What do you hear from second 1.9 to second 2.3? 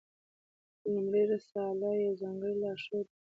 یو